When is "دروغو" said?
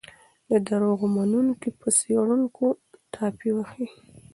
0.67-1.05